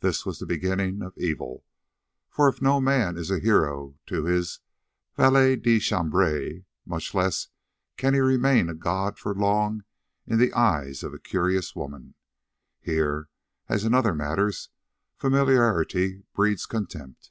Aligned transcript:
This 0.00 0.24
was 0.24 0.38
the 0.38 0.46
beginning 0.46 1.02
of 1.02 1.12
evil, 1.18 1.66
for 2.30 2.48
if 2.48 2.62
no 2.62 2.80
man 2.80 3.18
is 3.18 3.30
a 3.30 3.38
hero 3.40 3.94
to 4.06 4.24
his 4.24 4.60
valet 5.16 5.54
de 5.56 5.78
chambre, 5.78 6.64
much 6.86 7.12
less 7.14 7.48
can 7.98 8.14
he 8.14 8.20
remain 8.20 8.70
a 8.70 8.74
god 8.74 9.18
for 9.18 9.34
long 9.34 9.84
in 10.26 10.38
the 10.38 10.54
eyes 10.54 11.02
of 11.02 11.12
a 11.12 11.18
curious 11.18 11.76
woman. 11.76 12.14
Here, 12.80 13.28
as 13.68 13.84
in 13.84 13.92
other 13.92 14.14
matters, 14.14 14.70
familiarity 15.18 16.22
breeds 16.34 16.64
contempt. 16.64 17.30